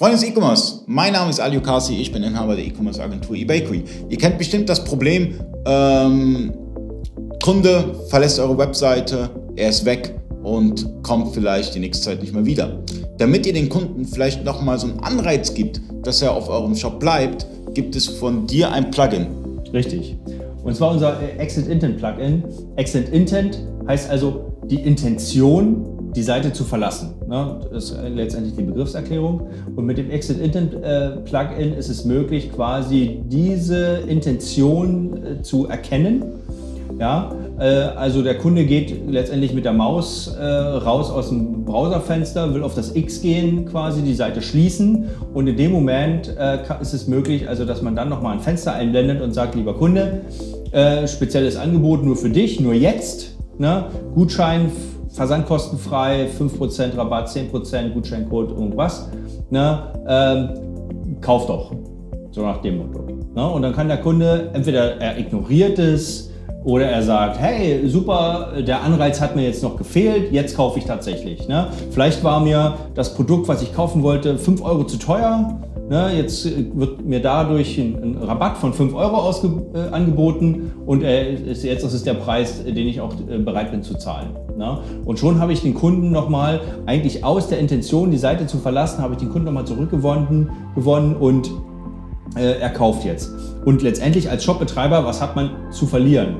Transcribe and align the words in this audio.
Freunde 0.00 0.16
des 0.16 0.26
E-Commerce, 0.30 0.80
mein 0.86 1.12
Name 1.12 1.28
ist 1.28 1.40
Ali 1.40 1.60
Kasi, 1.60 1.94
ich 1.96 2.10
bin 2.10 2.22
Inhaber 2.22 2.56
der 2.56 2.64
E-Commerce 2.64 3.02
Agentur 3.02 3.36
eBakery. 3.36 3.84
Ihr 4.08 4.16
kennt 4.16 4.38
bestimmt 4.38 4.66
das 4.70 4.82
Problem, 4.82 5.34
ähm, 5.66 6.54
Kunde 7.42 7.96
verlässt 8.08 8.40
eure 8.40 8.56
Webseite, 8.56 9.28
er 9.56 9.68
ist 9.68 9.84
weg 9.84 10.18
und 10.42 10.88
kommt 11.02 11.34
vielleicht 11.34 11.74
die 11.74 11.80
nächste 11.80 12.02
Zeit 12.02 12.22
nicht 12.22 12.32
mehr 12.32 12.46
wieder. 12.46 12.82
Damit 13.18 13.44
ihr 13.44 13.52
den 13.52 13.68
Kunden 13.68 14.06
vielleicht 14.06 14.42
nochmal 14.42 14.78
so 14.78 14.86
einen 14.86 15.00
Anreiz 15.00 15.52
gibt, 15.52 15.82
dass 16.02 16.22
er 16.22 16.32
auf 16.32 16.48
eurem 16.48 16.74
Shop 16.74 16.98
bleibt, 16.98 17.46
gibt 17.74 17.94
es 17.94 18.06
von 18.06 18.46
dir 18.46 18.72
ein 18.72 18.90
Plugin. 18.90 19.26
Richtig. 19.74 20.16
Und 20.64 20.74
zwar 20.74 20.92
unser 20.92 21.20
Exit 21.38 21.68
Intent 21.68 21.98
Plugin. 21.98 22.42
Exit 22.76 23.10
Intent 23.10 23.58
heißt 23.86 24.08
also 24.08 24.50
die 24.64 24.80
Intention, 24.80 25.99
die 26.14 26.22
Seite 26.22 26.52
zu 26.52 26.64
verlassen. 26.64 27.14
Ne? 27.28 27.60
Das 27.72 27.90
ist 27.90 27.96
letztendlich 28.14 28.56
die 28.56 28.62
Begriffserklärung. 28.62 29.48
Und 29.76 29.86
mit 29.86 29.98
dem 29.98 30.10
Exit 30.10 30.40
Intent 30.40 30.74
äh, 30.74 31.10
Plugin 31.24 31.72
ist 31.74 31.88
es 31.88 32.04
möglich, 32.04 32.52
quasi 32.52 33.20
diese 33.26 34.00
Intention 34.08 35.24
äh, 35.24 35.42
zu 35.42 35.66
erkennen. 35.68 36.24
Ja? 36.98 37.32
Äh, 37.58 37.64
also 37.64 38.22
der 38.22 38.38
Kunde 38.38 38.64
geht 38.64 39.08
letztendlich 39.08 39.54
mit 39.54 39.64
der 39.64 39.72
Maus 39.72 40.28
äh, 40.28 40.44
raus 40.44 41.10
aus 41.10 41.28
dem 41.28 41.64
Browserfenster, 41.64 42.52
will 42.54 42.62
auf 42.62 42.74
das 42.74 42.96
X 42.96 43.22
gehen, 43.22 43.66
quasi 43.66 44.02
die 44.02 44.14
Seite 44.14 44.42
schließen. 44.42 45.06
Und 45.32 45.46
in 45.46 45.56
dem 45.56 45.72
Moment 45.72 46.34
äh, 46.38 46.58
ist 46.80 46.92
es 46.92 47.06
möglich, 47.06 47.48
also 47.48 47.64
dass 47.64 47.82
man 47.82 47.94
dann 47.94 48.08
nochmal 48.08 48.34
ein 48.34 48.40
Fenster 48.40 48.74
einblendet 48.74 49.22
und 49.22 49.32
sagt, 49.32 49.54
lieber 49.54 49.74
Kunde, 49.74 50.22
äh, 50.72 51.06
spezielles 51.06 51.56
Angebot 51.56 52.04
nur 52.04 52.16
für 52.16 52.30
dich, 52.30 52.60
nur 52.60 52.74
jetzt. 52.74 53.36
Ne? 53.58 53.84
Gutschein 54.14 54.70
versandkostenfrei, 55.12 56.28
5% 56.38 56.96
Rabatt, 56.96 57.28
10% 57.28 57.90
Gutscheincode, 57.90 58.50
irgendwas. 58.50 59.10
Ne? 59.50 59.78
Ähm, 60.06 61.20
kauf 61.20 61.46
doch. 61.46 61.72
So 62.30 62.42
nach 62.42 62.58
dem 62.58 62.78
Motto. 62.78 63.06
Ne? 63.34 63.48
Und 63.48 63.62
dann 63.62 63.74
kann 63.74 63.88
der 63.88 63.98
Kunde, 63.98 64.50
entweder 64.52 65.00
er 65.00 65.18
ignoriert 65.18 65.78
es 65.78 66.30
oder 66.64 66.86
er 66.86 67.02
sagt, 67.02 67.40
hey, 67.40 67.88
super, 67.88 68.52
der 68.66 68.82
Anreiz 68.82 69.20
hat 69.20 69.34
mir 69.34 69.42
jetzt 69.42 69.62
noch 69.62 69.76
gefehlt, 69.76 70.30
jetzt 70.30 70.56
kaufe 70.56 70.78
ich 70.78 70.84
tatsächlich. 70.84 71.48
Ne? 71.48 71.68
Vielleicht 71.90 72.22
war 72.22 72.40
mir 72.40 72.74
das 72.94 73.14
Produkt, 73.14 73.48
was 73.48 73.62
ich 73.62 73.74
kaufen 73.74 74.02
wollte, 74.02 74.38
5 74.38 74.62
Euro 74.62 74.84
zu 74.84 74.98
teuer. 74.98 75.58
Ne, 75.90 76.12
jetzt 76.16 76.46
äh, 76.46 76.66
wird 76.72 77.04
mir 77.04 77.20
dadurch 77.20 77.76
ein, 77.76 78.00
ein 78.00 78.16
Rabatt 78.22 78.56
von 78.58 78.72
5 78.72 78.94
Euro 78.94 79.16
ausge, 79.16 79.50
äh, 79.74 79.92
angeboten 79.92 80.70
und 80.86 81.02
äh, 81.02 81.34
ist, 81.34 81.64
jetzt 81.64 81.82
ist 81.82 81.94
es 81.94 82.04
der 82.04 82.14
Preis, 82.14 82.62
den 82.62 82.86
ich 82.86 83.00
auch 83.00 83.12
äh, 83.28 83.38
bereit 83.38 83.72
bin 83.72 83.82
zu 83.82 83.98
zahlen. 83.98 84.28
Ne? 84.56 84.78
Und 85.04 85.18
schon 85.18 85.40
habe 85.40 85.52
ich 85.52 85.62
den 85.62 85.74
Kunden 85.74 86.12
nochmal, 86.12 86.60
eigentlich 86.86 87.24
aus 87.24 87.48
der 87.48 87.58
Intention, 87.58 88.12
die 88.12 88.18
Seite 88.18 88.46
zu 88.46 88.58
verlassen, 88.58 89.02
habe 89.02 89.14
ich 89.14 89.18
den 89.18 89.30
Kunden 89.30 89.46
nochmal 89.46 89.66
zurückgewonnen 89.66 90.50
gewonnen 90.76 91.16
und 91.16 91.50
äh, 92.36 92.60
er 92.60 92.70
kauft 92.70 93.04
jetzt. 93.04 93.32
Und 93.64 93.82
letztendlich 93.82 94.30
als 94.30 94.44
Shopbetreiber, 94.44 95.04
was 95.04 95.20
hat 95.20 95.34
man 95.34 95.50
zu 95.72 95.86
verlieren? 95.86 96.36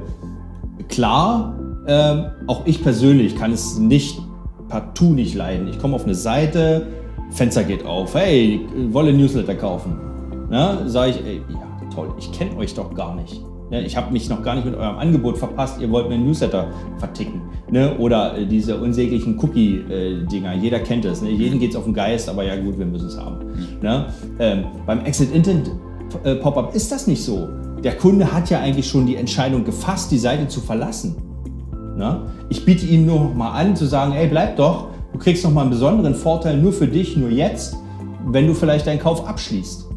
Klar, 0.89 1.59
ähm, 1.89 2.27
auch 2.47 2.67
ich 2.67 2.85
persönlich 2.85 3.35
kann 3.35 3.51
es 3.51 3.81
nicht 3.81 4.21
partout 4.69 5.13
nicht 5.13 5.35
leiden. 5.35 5.67
Ich 5.67 5.81
komme 5.81 5.97
auf 5.97 6.05
eine 6.05 6.15
Seite, 6.15 6.87
Fenster 7.31 7.65
geht 7.65 7.85
auf, 7.85 8.15
hey, 8.15 8.61
wolle 8.91 9.13
Newsletter 9.13 9.55
kaufen. 9.55 9.99
Ja, 10.51 10.89
sage 10.89 11.11
ich, 11.13 11.25
ey, 11.25 11.41
ja, 11.49 11.89
toll, 11.95 12.13
ich 12.19 12.33
kenne 12.33 12.57
euch 12.57 12.75
doch 12.75 12.95
gar 12.95 13.15
nicht. 13.15 13.43
Ja, 13.71 13.79
ich 13.79 13.97
habe 13.97 14.13
mich 14.13 14.29
noch 14.29 14.43
gar 14.43 14.57
nicht 14.57 14.65
mit 14.65 14.75
eurem 14.75 14.99
Angebot 14.99 15.39
verpasst, 15.39 15.81
ihr 15.81 15.89
wollt 15.91 16.09
mir 16.09 16.17
einen 16.17 16.27
Newsletter 16.27 16.67
verticken. 16.99 17.41
Ne? 17.71 17.97
Oder 17.99 18.37
äh, 18.37 18.45
diese 18.45 18.77
unsäglichen 18.81 19.39
Cookie-Dinger, 19.39 20.55
jeder 20.55 20.81
kennt 20.81 21.05
es. 21.05 21.23
Ne? 21.23 21.31
Jeden 21.31 21.61
geht 21.61 21.71
es 21.71 21.77
auf 21.77 21.85
den 21.85 21.95
Geist, 21.95 22.29
aber 22.29 22.43
ja 22.43 22.57
gut, 22.57 22.79
wir 22.79 22.87
müssen 22.87 23.07
es 23.07 23.17
haben. 23.17 23.37
Mhm. 23.39 23.67
Ne? 23.81 24.07
Ähm, 24.41 24.65
beim 24.87 25.05
Exit 25.05 25.33
Intent 25.33 25.71
äh, 26.25 26.35
Pop-up 26.35 26.75
ist 26.75 26.91
das 26.91 27.07
nicht 27.07 27.23
so. 27.23 27.49
Der 27.85 27.97
Kunde 27.97 28.33
hat 28.33 28.51
ja 28.51 28.59
eigentlich 28.59 28.89
schon 28.89 29.07
die 29.07 29.15
Entscheidung 29.15 29.65
gefasst, 29.65 30.11
die 30.11 30.19
Seite 30.19 30.49
zu 30.49 30.61
verlassen. 30.61 31.15
Ne? 31.97 32.23
Ich 32.49 32.65
biete 32.65 32.87
ihm 32.87 33.07
nur 33.07 33.21
noch 33.21 33.35
mal 33.35 33.53
an, 33.53 33.77
zu 33.77 33.87
sagen, 33.87 34.15
ey, 34.15 34.27
bleib 34.27 34.57
doch, 34.57 34.89
Du 35.13 35.19
kriegst 35.19 35.45
nochmal 35.45 35.63
einen 35.63 35.71
besonderen 35.71 36.15
Vorteil 36.15 36.57
nur 36.57 36.73
für 36.73 36.87
dich, 36.87 37.17
nur 37.17 37.31
jetzt, 37.31 37.77
wenn 38.27 38.47
du 38.47 38.55
vielleicht 38.55 38.87
deinen 38.87 39.01
Kauf 39.01 39.27
abschließt. 39.27 39.91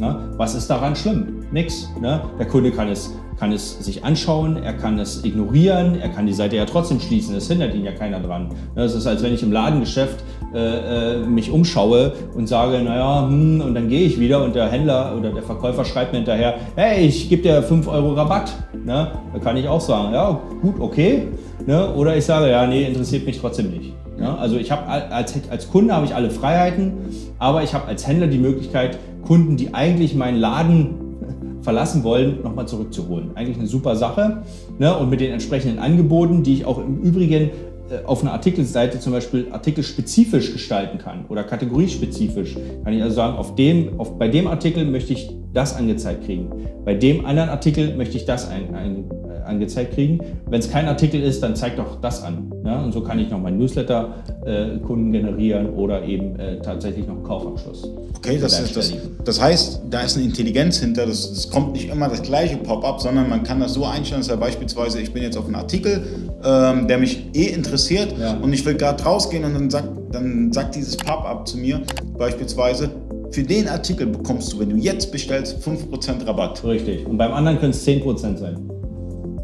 Ne? 0.00 0.32
Was 0.36 0.54
ist 0.54 0.68
daran 0.68 0.96
schlimm? 0.96 1.44
Nix. 1.52 1.90
Ne? 2.00 2.22
Der 2.38 2.46
Kunde 2.46 2.70
kann 2.70 2.88
es, 2.88 3.14
kann 3.38 3.52
es 3.52 3.84
sich 3.84 4.02
anschauen, 4.02 4.56
er 4.56 4.72
kann 4.72 4.98
es 4.98 5.24
ignorieren, 5.24 6.00
er 6.00 6.08
kann 6.08 6.26
die 6.26 6.32
Seite 6.32 6.56
ja 6.56 6.64
trotzdem 6.64 7.00
schließen, 7.00 7.34
es 7.34 7.48
hindert 7.48 7.74
ihn 7.74 7.84
ja 7.84 7.92
keiner 7.92 8.20
dran. 8.20 8.48
Ne? 8.48 8.54
Das 8.76 8.94
ist, 8.94 9.06
als 9.06 9.22
wenn 9.22 9.34
ich 9.34 9.42
im 9.42 9.52
Ladengeschäft 9.52 10.24
äh, 10.54 11.18
äh, 11.18 11.26
mich 11.26 11.50
umschaue 11.50 12.14
und 12.34 12.48
sage, 12.48 12.82
naja, 12.82 13.28
hm, 13.28 13.60
und 13.60 13.74
dann 13.74 13.88
gehe 13.88 14.06
ich 14.06 14.18
wieder 14.18 14.42
und 14.42 14.54
der 14.54 14.70
Händler 14.70 15.14
oder 15.18 15.32
der 15.32 15.42
Verkäufer 15.42 15.84
schreibt 15.84 16.12
mir 16.12 16.18
hinterher, 16.18 16.54
hey, 16.76 17.06
ich 17.06 17.28
gebe 17.28 17.42
dir 17.42 17.62
5 17.62 17.86
Euro 17.88 18.14
Rabatt. 18.14 18.52
Ne? 18.72 19.12
Da 19.34 19.38
kann 19.38 19.56
ich 19.58 19.68
auch 19.68 19.80
sagen, 19.80 20.14
ja, 20.14 20.40
gut, 20.62 20.80
okay. 20.80 21.28
Ne? 21.66 21.92
Oder 21.94 22.16
ich 22.16 22.24
sage, 22.24 22.50
ja, 22.50 22.66
nee, 22.66 22.84
interessiert 22.84 23.26
mich 23.26 23.38
trotzdem 23.38 23.70
nicht. 23.70 23.99
Ja, 24.20 24.36
also 24.36 24.56
ich 24.56 24.70
habe 24.70 24.86
als, 24.86 25.34
als 25.48 25.70
Kunde 25.70 25.94
habe 25.94 26.04
ich 26.04 26.14
alle 26.14 26.30
Freiheiten, 26.30 26.92
aber 27.38 27.62
ich 27.62 27.72
habe 27.72 27.86
als 27.86 28.06
Händler 28.06 28.26
die 28.26 28.38
Möglichkeit, 28.38 28.98
Kunden, 29.22 29.56
die 29.56 29.72
eigentlich 29.72 30.14
meinen 30.14 30.38
Laden 30.38 30.94
verlassen 31.62 32.04
wollen, 32.04 32.42
nochmal 32.42 32.68
zurückzuholen. 32.68 33.30
Eigentlich 33.34 33.58
eine 33.58 33.66
super 33.66 33.96
Sache. 33.96 34.42
Ne? 34.78 34.94
Und 34.96 35.08
mit 35.08 35.20
den 35.20 35.32
entsprechenden 35.32 35.78
Angeboten, 35.78 36.42
die 36.42 36.54
ich 36.54 36.64
auch 36.66 36.78
im 36.78 37.00
Übrigen 37.00 37.50
äh, 37.90 38.04
auf 38.04 38.22
einer 38.22 38.32
Artikelseite 38.32 39.00
zum 39.00 39.12
Beispiel 39.12 39.48
artikelspezifisch 39.50 40.52
gestalten 40.52 40.98
kann 40.98 41.24
oder 41.28 41.42
kategoriespezifisch, 41.42 42.56
kann 42.84 42.92
ich 42.92 43.02
also 43.02 43.16
sagen, 43.16 43.36
auf 43.36 43.54
dem, 43.54 43.98
auf, 43.98 44.18
bei 44.18 44.28
dem 44.28 44.46
Artikel 44.46 44.84
möchte 44.84 45.14
ich 45.14 45.30
das 45.52 45.74
angezeigt 45.74 46.24
kriegen. 46.24 46.50
Bei 46.84 46.94
dem 46.94 47.24
anderen 47.24 47.48
Artikel 47.48 47.96
möchte 47.96 48.16
ich 48.16 48.24
das 48.24 48.48
ein, 48.48 48.74
ein, 48.74 49.04
angezeigt 49.44 49.94
kriegen. 49.94 50.20
Wenn 50.48 50.60
es 50.60 50.70
kein 50.70 50.86
Artikel 50.86 51.22
ist, 51.22 51.42
dann 51.42 51.56
zeigt 51.56 51.78
doch 51.78 52.00
das 52.00 52.22
an. 52.22 52.52
Ne? 52.62 52.82
Und 52.82 52.92
so 52.92 53.02
kann 53.02 53.18
ich 53.18 53.30
noch 53.30 53.40
meinen 53.40 53.58
Newsletter-Kunden 53.58 55.14
äh, 55.14 55.18
generieren 55.18 55.70
oder 55.70 56.04
eben 56.04 56.38
äh, 56.38 56.60
tatsächlich 56.60 57.06
noch 57.06 57.16
einen 57.16 57.24
Kaufabschluss. 57.24 57.88
Okay, 58.16 58.38
das, 58.40 58.60
ist, 58.60 58.76
das, 58.76 58.92
das 59.24 59.40
heißt, 59.40 59.82
da 59.88 60.02
ist 60.02 60.16
eine 60.16 60.26
Intelligenz 60.26 60.78
hinter. 60.78 61.06
Das, 61.06 61.32
das 61.32 61.50
kommt 61.50 61.72
nicht 61.72 61.90
immer 61.90 62.08
das 62.08 62.22
gleiche 62.22 62.56
Pop-up, 62.58 63.00
sondern 63.00 63.28
man 63.28 63.42
kann 63.42 63.60
das 63.60 63.74
so 63.74 63.84
einstellen, 63.84 64.20
dass 64.20 64.28
er 64.28 64.36
beispielsweise, 64.36 65.00
ich 65.00 65.12
bin 65.12 65.22
jetzt 65.22 65.36
auf 65.36 65.46
einen 65.46 65.54
Artikel, 65.54 66.02
ähm, 66.44 66.86
der 66.86 66.98
mich 66.98 67.26
eh 67.34 67.46
interessiert 67.46 68.14
ja. 68.18 68.34
und 68.34 68.52
ich 68.52 68.64
will 68.66 68.74
gerade 68.74 69.02
rausgehen 69.02 69.44
und 69.44 69.54
dann 69.54 69.70
sagt, 69.70 69.88
dann 70.12 70.52
sagt 70.52 70.74
dieses 70.74 70.96
Pop-up 70.96 71.48
zu 71.48 71.56
mir 71.58 71.80
beispielsweise, 72.18 72.90
für 73.30 73.44
den 73.44 73.68
Artikel 73.68 74.06
bekommst 74.06 74.52
du, 74.52 74.58
wenn 74.58 74.70
du 74.70 74.76
jetzt 74.76 75.12
bestellst, 75.12 75.58
5% 75.66 76.26
Rabatt. 76.26 76.64
Richtig. 76.64 77.06
Und 77.06 77.16
beim 77.16 77.32
anderen 77.32 77.58
können 77.58 77.70
es 77.70 77.86
10% 77.86 78.36
sein. 78.36 78.70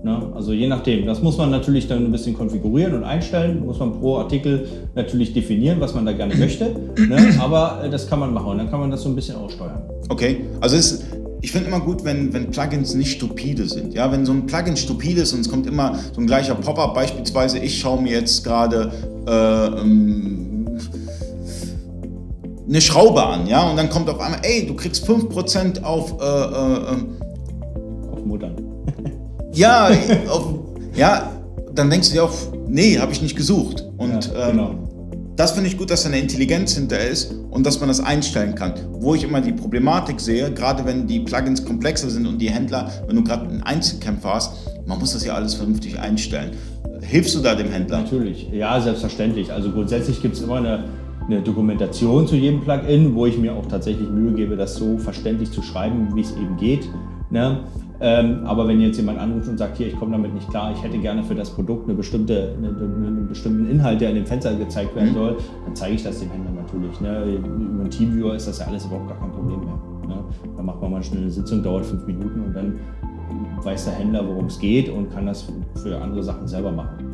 Ne? 0.07 0.23
Also 0.37 0.53
je 0.53 0.69
nachdem. 0.69 1.05
Das 1.05 1.21
muss 1.21 1.37
man 1.37 1.51
natürlich 1.51 1.89
dann 1.89 2.05
ein 2.05 2.13
bisschen 2.13 2.35
konfigurieren 2.35 2.95
und 2.95 3.03
einstellen. 3.03 3.67
Muss 3.67 3.81
man 3.81 3.99
pro 3.99 4.19
Artikel 4.19 4.69
natürlich 4.95 5.33
definieren, 5.33 5.81
was 5.81 5.95
man 5.95 6.07
da 6.07 6.13
gerne 6.13 6.37
möchte. 6.37 6.77
Ne? 6.97 7.35
Aber 7.41 7.83
äh, 7.83 7.91
das 7.91 8.09
kann 8.09 8.21
man 8.21 8.33
machen 8.33 8.53
und 8.53 8.59
dann 8.59 8.71
kann 8.71 8.79
man 8.79 8.93
das 8.93 9.03
so 9.03 9.09
ein 9.09 9.17
bisschen 9.17 9.35
aussteuern. 9.35 9.83
Okay. 10.09 10.45
Also 10.61 10.77
es, 10.77 11.03
ich 11.41 11.51
finde 11.51 11.67
immer 11.67 11.81
gut, 11.81 12.05
wenn, 12.05 12.33
wenn 12.33 12.53
Plugins 12.53 12.95
nicht 12.95 13.17
stupide 13.17 13.69
sind. 13.69 13.95
Ja, 13.95 14.13
wenn 14.13 14.25
so 14.25 14.31
ein 14.31 14.47
Plugin 14.47 14.77
stupide 14.77 15.23
ist 15.23 15.33
und 15.33 15.41
es 15.41 15.51
kommt 15.51 15.67
immer 15.67 15.99
so 16.15 16.21
ein 16.21 16.29
gleicher 16.29 16.55
Pop-up, 16.55 16.95
beispielsweise 16.95 17.59
ich 17.59 17.77
schaue 17.77 18.01
mir 18.01 18.13
jetzt 18.13 18.45
gerade 18.45 18.93
äh, 19.27 19.81
ähm, 19.81 20.67
eine 22.69 22.81
Schraube 22.81 23.25
an, 23.25 23.49
ja, 23.49 23.69
und 23.69 23.77
dann 23.77 23.91
kommt 23.91 24.09
auf 24.09 24.21
einmal, 24.21 24.41
ey, 24.45 24.67
du 24.67 24.75
kriegst 24.75 25.09
5% 25.09 25.83
auf, 25.83 26.21
äh, 26.21 26.25
äh, 26.25 26.93
ähm, 26.93 27.17
auf 28.13 28.25
Muttern. 28.25 28.66
Ja, 29.57 29.91
auf, 30.29 30.55
ja, 30.95 31.31
dann 31.75 31.91
denkst 31.91 32.09
du 32.09 32.15
dir 32.15 32.25
auch, 32.25 32.35
nee, 32.69 32.99
habe 32.99 33.13
ich 33.13 33.23
nicht 33.23 33.37
gesucht. 33.37 33.85
Und 33.97 34.27
ja, 34.27 34.49
ähm, 34.49 34.57
genau. 34.57 34.71
ähm, 34.71 34.79
das 35.37 35.53
finde 35.53 35.69
ich 35.69 35.77
gut, 35.77 35.91
dass 35.91 36.03
da 36.03 36.09
eine 36.09 36.19
Intelligenz 36.19 36.75
hinter 36.75 36.99
ist 36.99 37.35
und 37.51 37.67
dass 37.67 37.79
man 37.81 37.89
das 37.89 38.01
einstellen 38.01 38.55
kann. 38.55 38.73
Wo 38.93 39.15
ich 39.15 39.23
immer 39.23 39.43
die 39.43 39.53
Problematik 39.53 40.19
sehe, 40.19 40.51
gerade 40.51 40.85
wenn 40.87 41.07
die 41.07 41.21
Plugins 41.21 41.63
komplexer 41.65 42.09
sind 42.09 42.27
und 42.27 42.39
die 42.39 42.51
Händler, 42.51 42.91
wenn 43.07 43.17
du 43.17 43.23
gerade 43.23 43.47
einen 43.47 43.63
Einzelkämpfer 43.63 44.35
hast, 44.35 44.55
man 44.87 44.99
muss 44.99 45.13
das 45.13 45.25
ja 45.27 45.35
alles 45.35 45.55
vernünftig 45.55 45.99
einstellen. 45.99 46.53
Hilfst 47.03 47.35
du 47.35 47.41
da 47.41 47.55
dem 47.55 47.71
Händler? 47.71 47.99
Natürlich, 48.01 48.49
ja, 48.51 48.81
selbstverständlich. 48.81 49.53
Also 49.53 49.71
grundsätzlich 49.71 50.23
gibt 50.23 50.37
es 50.37 50.43
immer 50.43 50.57
eine 50.57 50.85
eine 51.27 51.43
Dokumentation 51.43 52.27
zu 52.27 52.37
jedem 52.37 52.61
Plugin, 52.61 53.15
wo 53.15 53.27
ich 53.27 53.37
mir 53.37 53.53
auch 53.55 53.67
tatsächlich 53.67 54.09
Mühe 54.09 54.33
gebe, 54.33 54.57
das 54.57 54.77
so 54.77 54.99
verständlich 54.99 55.51
zu 55.51 55.63
schreiben, 55.63 56.15
wie 56.15 56.21
es 56.21 56.33
eben 56.33 56.57
geht. 56.57 56.89
Ne? 57.31 57.61
Ähm, 58.01 58.41
aber 58.45 58.69
wenn 58.69 58.81
jetzt 58.81 58.97
jemand 58.99 59.19
anruft 59.19 59.49
und 59.49 59.59
sagt, 59.59 59.79
hier, 59.79 59.87
ich 59.87 59.99
komme 59.99 60.13
damit 60.13 60.35
nicht 60.35 60.49
klar, 60.51 60.73
ich 60.73 60.83
hätte 60.83 60.99
gerne 60.99 61.23
für 61.23 61.35
das 61.35 61.51
Produkt 61.51 61.89
eine 61.89 61.97
bestimmte, 61.97 62.55
eine, 62.59 62.69
einen 62.69 63.27
bestimmten 63.29 63.71
Inhalt, 63.71 64.01
der 64.01 64.11
in 64.11 64.17
dem 64.17 64.27
Fenster 64.27 64.55
gezeigt 64.55 64.95
werden 64.95 65.11
mhm. 65.11 65.15
soll, 65.15 65.37
dann 65.65 65.75
zeige 65.75 65.95
ich 65.95 66.03
das 66.03 66.19
dem 66.21 66.31
Händler 66.31 66.53
natürlich. 66.53 67.01
Ne? 67.01 67.25
Über 67.37 67.47
einen 67.47 67.91
Teamviewer 67.91 68.35
ist 68.35 68.49
das 68.49 68.59
ja 68.59 68.67
alles 68.67 68.85
überhaupt 68.85 69.09
gar 69.09 69.19
kein 69.19 69.33
Problem 69.33 69.61
mehr. 69.61 69.79
Ne? 70.09 70.25
Da 70.57 70.63
macht 70.63 70.81
man 70.83 70.91
mal 70.91 71.03
schnell 71.03 71.23
eine 71.23 71.31
Sitzung, 71.31 71.63
dauert 71.63 71.87
fünf 71.87 72.07
Minuten 72.07 72.43
und 72.43 72.55
dann 72.55 72.79
weiß 73.63 73.87
der 73.87 73.95
Händler, 73.95 74.27
worum 74.27 74.47
es 74.47 74.59
geht 74.59 74.89
und 74.89 75.11
kann 75.11 75.27
das 75.27 75.47
für 75.83 76.01
andere 76.01 76.23
Sachen 76.23 76.47
selber 76.47 76.71
machen. 76.71 76.97
Ne? 76.99 77.13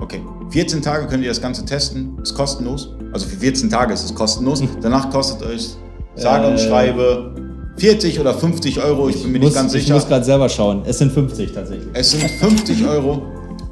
Okay, 0.00 0.20
14 0.50 0.82
Tage 0.82 1.06
könnt 1.06 1.22
ihr 1.22 1.30
das 1.30 1.40
Ganze 1.40 1.64
testen, 1.64 2.18
ist 2.20 2.34
kostenlos. 2.34 2.96
Also 3.12 3.26
für 3.28 3.36
14 3.36 3.70
Tage 3.70 3.92
ist 3.92 4.04
es 4.04 4.14
kostenlos. 4.14 4.62
Danach 4.82 5.10
kostet 5.10 5.46
euch 5.48 5.76
sage 6.16 6.48
und 6.48 6.54
äh, 6.54 6.58
schreibe 6.58 7.34
40 7.76 8.20
oder 8.20 8.34
50 8.34 8.82
Euro, 8.82 9.08
ich 9.08 9.22
bin 9.22 9.32
mir 9.32 9.38
muss, 9.38 9.48
nicht 9.48 9.54
ganz 9.54 9.72
sicher. 9.72 9.84
Ich 9.84 9.92
muss 9.92 10.08
gerade 10.08 10.24
selber 10.24 10.48
schauen. 10.48 10.82
Es 10.84 10.98
sind 10.98 11.12
50 11.12 11.52
tatsächlich. 11.52 11.88
Es 11.94 12.10
sind 12.10 12.22
50 12.22 12.86
Euro. 12.86 13.22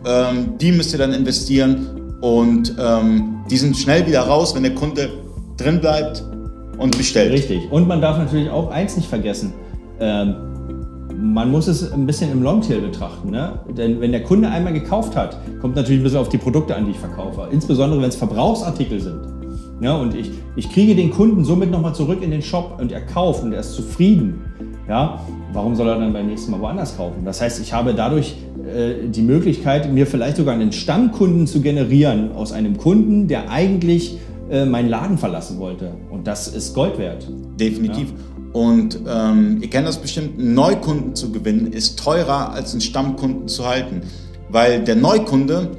Ähm, 0.06 0.55
die 0.58 0.73
müsst 0.73 0.93
ihr 0.93 0.99
dann 0.99 1.12
investieren 1.12 2.17
und 2.20 2.75
ähm, 2.79 3.44
die 3.50 3.56
sind 3.56 3.76
schnell 3.76 4.06
wieder 4.06 4.23
raus, 4.23 4.55
wenn 4.55 4.62
der 4.62 4.75
Kunde 4.75 5.11
drin 5.56 5.81
bleibt 5.81 6.25
und 6.79 6.97
bestellt. 6.97 7.32
Richtig. 7.32 7.70
Und 7.70 7.87
man 7.87 8.00
darf 8.00 8.17
natürlich 8.19 8.49
auch 8.49 8.70
eins 8.70 8.97
nicht 8.97 9.08
vergessen. 9.08 9.52
Ähm, 10.00 10.35
man 11.20 11.50
muss 11.50 11.67
es 11.67 11.93
ein 11.93 12.06
bisschen 12.06 12.32
im 12.32 12.43
Longtail 12.43 12.81
betrachten. 12.81 13.31
Ne? 13.31 13.61
Denn 13.76 14.00
wenn 14.00 14.12
der 14.12 14.23
Kunde 14.23 14.49
einmal 14.49 14.73
gekauft 14.73 15.14
hat, 15.14 15.37
kommt 15.61 15.76
natürlich 15.76 16.00
ein 16.00 16.05
bisschen 16.05 16.19
auf 16.19 16.31
die 16.31 16.38
Produkte 16.38 16.75
an, 16.75 16.87
die 16.87 16.93
ich 16.93 16.99
verkaufe. 16.99 17.49
Insbesondere 17.50 18.00
wenn 18.00 18.08
es 18.08 18.17
Verbrauchsartikel 18.17 19.00
sind. 19.00 19.20
Ja, 19.81 19.97
und 19.97 20.15
ich, 20.15 20.31
ich 20.56 20.71
kriege 20.71 20.94
den 20.94 21.11
Kunden 21.11 21.44
somit 21.44 21.71
nochmal 21.71 21.94
zurück 21.94 22.23
in 22.23 22.31
den 22.31 22.43
Shop 22.43 22.79
und 22.81 22.93
er 22.93 23.00
kauft 23.00 23.43
und 23.43 23.53
er 23.53 23.61
ist 23.61 23.73
zufrieden. 23.73 24.41
Ja, 24.88 25.25
warum 25.53 25.75
soll 25.75 25.88
er 25.88 25.99
dann 25.99 26.12
beim 26.12 26.27
nächsten 26.27 26.50
Mal 26.50 26.61
woanders 26.61 26.97
kaufen? 26.97 27.25
Das 27.25 27.41
heißt, 27.41 27.61
ich 27.61 27.73
habe 27.73 27.94
dadurch 27.94 28.37
äh, 28.65 29.09
die 29.09 29.23
Möglichkeit, 29.23 29.91
mir 29.93 30.06
vielleicht 30.06 30.37
sogar 30.37 30.55
einen 30.55 30.73
Stammkunden 30.73 31.47
zu 31.47 31.61
generieren 31.61 32.32
aus 32.32 32.53
einem 32.53 32.77
Kunden, 32.77 33.27
der 33.27 33.50
eigentlich 33.50 34.19
äh, 34.50 34.65
meinen 34.67 34.88
Laden 34.88 35.17
verlassen 35.17 35.59
wollte. 35.59 35.93
Und 36.11 36.27
das 36.27 36.49
ist 36.49 36.75
Gold 36.75 36.99
wert. 36.99 37.27
Definitiv. 37.59 38.09
Ja. 38.09 38.61
Und 38.61 38.99
ähm, 39.09 39.59
ihr 39.62 39.71
kennt 39.71 39.87
das 39.87 39.99
bestimmt, 39.99 40.38
einen 40.38 40.55
Neukunden 40.55 41.15
zu 41.15 41.31
gewinnen 41.31 41.73
ist 41.73 41.99
teurer 41.99 42.53
als 42.53 42.73
einen 42.73 42.81
Stammkunden 42.81 43.47
zu 43.47 43.67
halten. 43.67 44.03
Weil 44.49 44.82
der 44.82 44.97
Neukunde, 44.97 45.71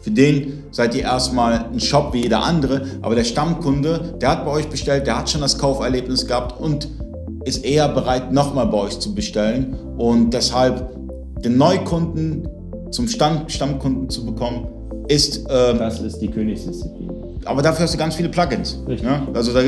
für 0.00 0.10
den 0.10 0.64
seid 0.70 0.94
ihr 0.94 1.02
erstmal 1.02 1.66
ein 1.72 1.80
Shop 1.80 2.12
wie 2.14 2.22
jeder 2.22 2.42
andere, 2.42 2.86
aber 3.02 3.14
der 3.14 3.24
Stammkunde, 3.24 4.16
der 4.20 4.30
hat 4.30 4.44
bei 4.44 4.50
euch 4.50 4.68
bestellt, 4.68 5.06
der 5.06 5.18
hat 5.18 5.28
schon 5.28 5.42
das 5.42 5.58
Kauferlebnis 5.58 6.26
gehabt 6.26 6.58
und 6.60 6.88
ist 7.44 7.64
eher 7.64 7.88
bereit, 7.88 8.32
nochmal 8.32 8.66
bei 8.66 8.78
euch 8.78 8.98
zu 8.98 9.14
bestellen. 9.14 9.76
Und 9.98 10.30
deshalb 10.32 10.90
den 11.42 11.56
Neukunden 11.56 12.48
zum 12.90 13.08
Stamm 13.08 13.48
Stammkunden 13.48 14.08
zu 14.08 14.24
bekommen, 14.26 14.66
ist. 15.08 15.48
Äh, 15.48 15.76
das 15.76 16.00
ist 16.00 16.18
die 16.18 16.28
Königsdisziplin. 16.28 17.10
Aber 17.44 17.62
dafür 17.62 17.84
hast 17.84 17.94
du 17.94 17.98
ganz 17.98 18.14
viele 18.14 18.28
Plugins. 18.28 18.78
Ja? 18.88 19.26
Also 19.34 19.52
da 19.52 19.60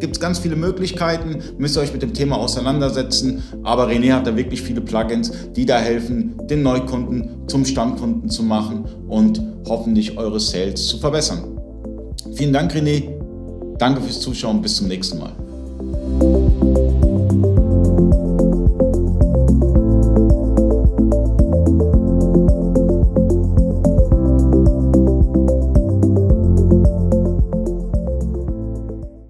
gibt 0.00 0.16
es 0.16 0.20
ganz 0.20 0.38
viele 0.38 0.56
Möglichkeiten, 0.56 1.38
müsst 1.58 1.76
ihr 1.76 1.80
euch 1.80 1.92
mit 1.92 2.02
dem 2.02 2.14
Thema 2.14 2.36
auseinandersetzen. 2.36 3.42
Aber 3.64 3.88
René 3.88 4.12
hat 4.12 4.26
da 4.26 4.36
wirklich 4.36 4.62
viele 4.62 4.80
Plugins, 4.80 5.32
die 5.56 5.66
da 5.66 5.78
helfen, 5.78 6.34
den 6.48 6.62
Neukunden 6.62 7.48
zum 7.48 7.64
Stammkunden 7.64 8.30
zu 8.30 8.42
machen 8.42 8.84
und 9.08 9.40
hoffentlich 9.66 10.16
eure 10.18 10.40
Sales 10.40 10.86
zu 10.86 10.98
verbessern. 10.98 11.58
Vielen 12.34 12.52
Dank, 12.52 12.72
René. 12.72 13.10
Danke 13.78 14.00
fürs 14.00 14.20
Zuschauen. 14.20 14.60
Bis 14.60 14.76
zum 14.76 14.88
nächsten 14.88 15.18
Mal. 15.18 15.47